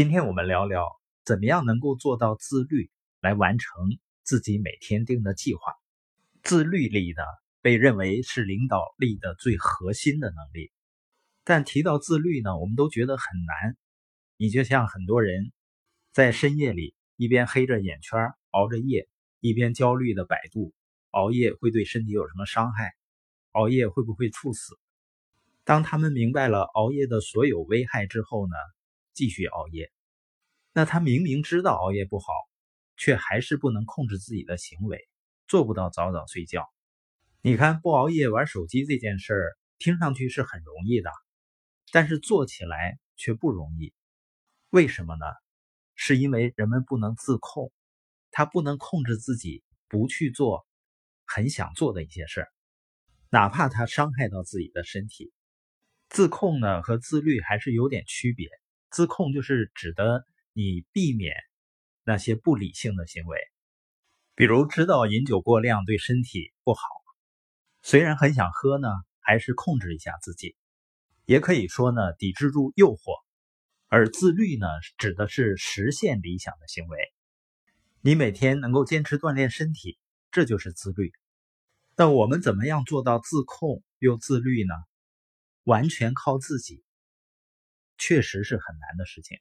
[0.00, 0.88] 今天我们聊聊
[1.26, 3.70] 怎么样能够做到自律，来完成
[4.22, 5.74] 自己每天定的计划。
[6.42, 7.22] 自律力呢，
[7.60, 10.72] 被认为是领导力的最核心的能力。
[11.44, 13.76] 但提到自律呢，我们都觉得很难。
[14.38, 15.52] 你就像很多人
[16.12, 19.06] 在深夜里一边黑着眼圈熬着夜，
[19.40, 20.72] 一边焦虑的百度
[21.10, 22.94] 熬夜会对身体有什么伤害，
[23.52, 24.78] 熬夜会不会猝死？
[25.64, 28.54] 当他们明白了熬夜的所有危害之后呢？
[29.20, 29.92] 继续熬夜，
[30.72, 32.32] 那他明明知道熬夜不好，
[32.96, 34.98] 却还是不能控制自己的行为，
[35.46, 36.66] 做不到早早睡觉。
[37.42, 41.10] 你看，不熬夜玩手机这件事儿，听上去是很容易的，
[41.92, 43.92] 但是做起来却不容易。
[44.70, 45.26] 为什么呢？
[45.94, 47.70] 是因为人们不能自控，
[48.30, 50.66] 他不能控制自己不去做
[51.26, 52.48] 很想做的一些事儿，
[53.28, 55.30] 哪怕他伤害到自己的身体。
[56.08, 58.48] 自控呢和自律还是有点区别。
[58.90, 61.34] 自控就是指的你避免
[62.04, 63.38] 那些不理性的行为，
[64.34, 66.80] 比如知道饮酒过量对身体不好，
[67.82, 68.88] 虽然很想喝呢，
[69.20, 70.56] 还是控制一下自己。
[71.24, 73.14] 也可以说呢，抵制住诱惑。
[73.86, 74.66] 而自律呢，
[74.98, 76.98] 指的是实现理想的行为。
[78.00, 79.98] 你每天能够坚持锻炼身体，
[80.32, 81.12] 这就是自律。
[81.96, 84.74] 那我们怎么样做到自控又自律呢？
[85.64, 86.82] 完全靠自己。
[88.00, 89.38] 确实是很难的事情，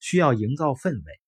[0.00, 1.20] 需要营造氛围。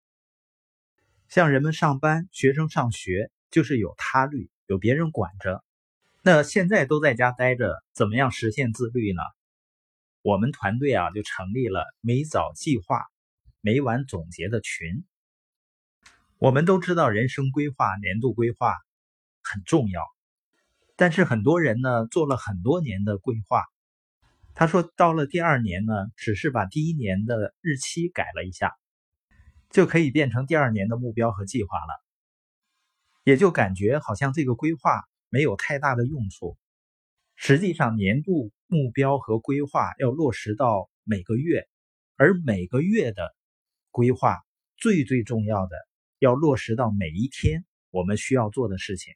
[1.28, 5.64] 像人们上班、学生上学，就是有他律，有别人管着。
[6.22, 9.22] 那现在都在家待着，怎么样实现自律呢？
[10.20, 13.06] 我们团队啊，就成立了每早计划、
[13.62, 15.06] 每晚总结的群。
[16.36, 18.74] 我们都知道，人生规划、年度规划
[19.42, 20.04] 很重要，
[20.96, 23.64] 但是很多人呢，做了很多年的规划。
[24.58, 28.74] 他说：“到了第二年呢，只是把第一年的日期改了一下，
[29.70, 32.04] 就可以变成第二年的目标和计划了。
[33.22, 36.58] 也就感觉好像这个规划没有太大的用处。
[37.36, 41.68] 实际上，年度目标和规划要落实到每个月，
[42.16, 43.36] 而每个月的
[43.92, 44.38] 规划
[44.76, 45.76] 最最重要的
[46.18, 49.14] 要落实到每一天我们需要做的事情。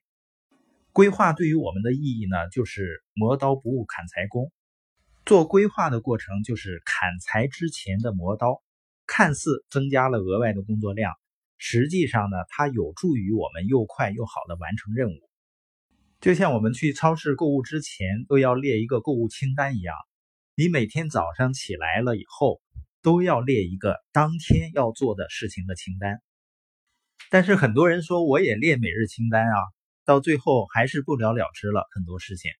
[0.92, 4.52] 规划对于我们的意义呢，就是磨刀不误砍柴工。”
[5.24, 8.60] 做规划的过程就是砍柴之前的磨刀，
[9.06, 11.12] 看似增加了额外的工作量，
[11.58, 15.20] 实际上呢，它有助于我们又快又好的完成任务。
[16.20, 19.94] 就像我们去超市购物之前都要列一个购物清单一样，
[20.56, 22.60] 你每天早上起来了以后
[23.00, 26.20] 都要列一个当天要做的事情的清单。
[27.30, 29.56] 但是很多人说我也列每日清单啊，
[30.04, 32.50] 到最后还是不了了之了很多事情。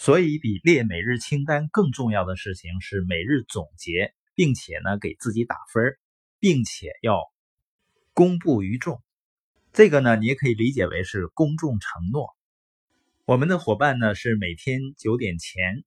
[0.00, 5.98] 所以，比列每日清单更重要的事情是每日总结，并且呢给自己打分，
[6.38, 7.24] 并且要
[8.14, 9.02] 公布于众。
[9.72, 12.28] 这个呢，你也可以理解为是公众承诺。
[13.24, 15.82] 我们的伙伴呢是每天九点前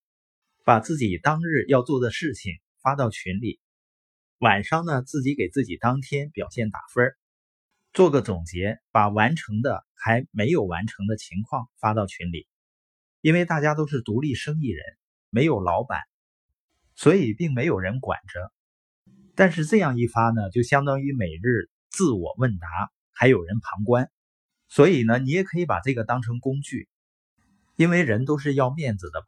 [0.65, 3.61] 把自己当日要做的事情发到群里，
[4.39, 7.15] 晚上呢自己给自己当天表现打分，
[7.93, 12.45] 做个总结，把完成的还没有完成的情况发到群里。
[13.21, 14.83] 因为大家都是独立生意人，
[15.29, 16.01] 没有老板，
[16.95, 18.51] 所以并没有人管着。
[19.35, 22.67] 但是这样一发呢，就相当于每日自我问答，
[23.11, 24.11] 还有人旁观。
[24.67, 26.89] 所以呢，你也可以把这个当成工具，
[27.75, 29.25] 因为人都是要面子的嘛。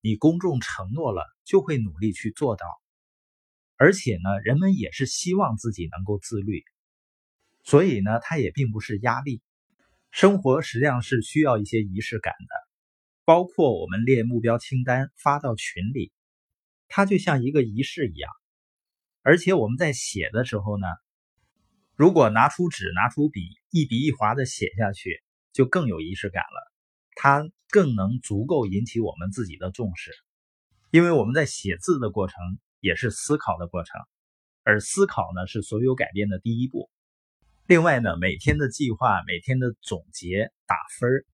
[0.00, 2.66] 你公众承诺了，就会努力去做到。
[3.76, 6.62] 而且呢，人们也是希望自己能够自律，
[7.64, 9.42] 所以呢，它也并不是压力。
[10.10, 12.63] 生活实际上是需要一些仪式感的。
[13.24, 16.12] 包括我们列目标清单发到群里，
[16.88, 18.30] 它就像一个仪式一样。
[19.22, 20.86] 而且我们在写的时候呢，
[21.96, 23.40] 如果拿出纸、拿出笔，
[23.70, 26.72] 一笔一划的写下去，就更有仪式感了。
[27.16, 30.10] 它更能足够引起我们自己的重视，
[30.90, 32.36] 因为我们在写字的过程
[32.80, 33.98] 也是思考的过程，
[34.64, 36.90] 而思考呢是所有改变的第一步。
[37.66, 41.24] 另外呢，每天的计划、每天的总结、打分儿。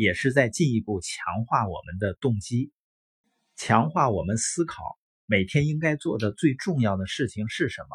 [0.00, 2.72] 也是在进一步强化我们的动机，
[3.54, 7.88] 强化我们思考每天应该做的最重要的事情是什么，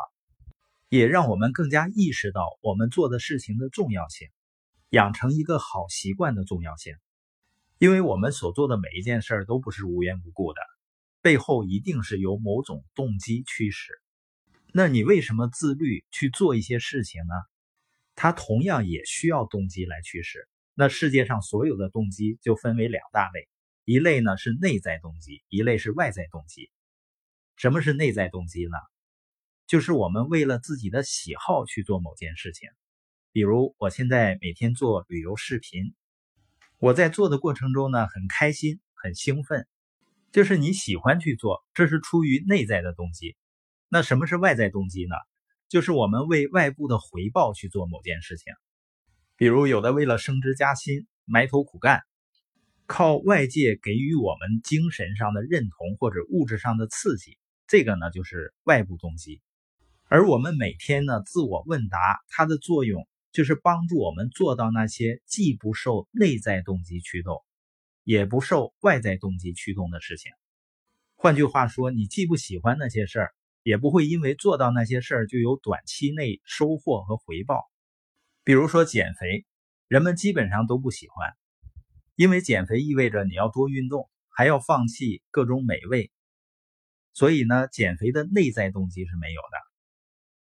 [0.87, 4.27] 也让我们更加意识到我们做的事情的重要性，
[4.89, 6.95] 养成一个好习惯的重要性。
[7.79, 10.61] 因为我们所做的每一件事都不是无缘无故的，
[11.23, 13.93] 背后一定是有某种动机驱使。
[14.73, 17.33] 那你为什么自律去做一些事情呢？
[18.13, 20.47] 它同样也需要动机来驱使。
[20.77, 23.47] 那世界上所有的动机就分为两大类，
[23.85, 26.69] 一类呢是内在动机，一类是外在动机。
[27.55, 28.77] 什么是内在动机呢？
[29.67, 32.69] 就是我们为了自己的喜好去做某件事情。
[33.31, 35.95] 比如，我现在每天做旅游视频，
[36.77, 39.67] 我在做的过程中呢，很开心，很兴奋，
[40.33, 43.37] 就是你喜欢去做，这是出于内在的动机。
[43.87, 45.15] 那什么是外在动机呢？
[45.69, 48.53] 就是我们为外部的回报去做某件事情。
[49.37, 52.01] 比如，有的为了升职加薪，埋头苦干，
[52.85, 57.37] 靠外界给予我们精神上的认同或者物质上的刺激，
[57.67, 59.41] 这个呢就是外部动机。
[60.07, 61.97] 而我们每天呢自我问答，
[62.29, 63.07] 它的作用。
[63.31, 67.43] 就是帮助我们做到那些既不受内在动机驱动，
[68.05, 70.31] 也不受外在动机驱动的事情。
[71.15, 77.69] 换句话说，你既不喜欢那些事儿，也不会因为做到那些事儿就有短期内收获和回报。
[78.45, 79.45] 比如说减肥，
[79.89, 81.33] 人们基本上都不喜欢，
[82.15, 86.11] 因为减肥意味着你要多运动，还要放弃各种美味，
[87.11, 89.57] 所以呢，减肥的内在动机是没有的。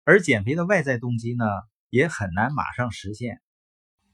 [0.03, 1.45] 而减肥的外在动机呢？
[1.89, 3.39] 也很难马上实现，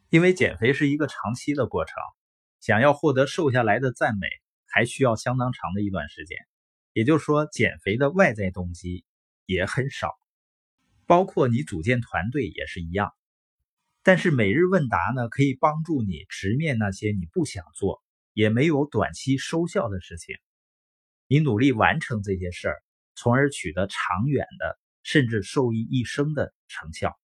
[0.10, 1.96] 因为减肥是一个长期的过程，
[2.60, 4.28] 想要获得瘦下来的赞美，
[4.68, 6.38] 还需要相当长的一段时间。
[6.92, 9.06] 也就是说，减肥的外在动机
[9.46, 10.20] 也很少，
[11.06, 13.14] 包括你组建团队也是一样。
[14.10, 18.02] 但是每日问答呢，可以帮助你直面那些你不想做，
[18.34, 20.36] 也没有短期收效的事情，
[21.28, 22.78] 你努力完成这些事儿，
[23.14, 27.19] 从而取得长远的，甚至受益一生的成效。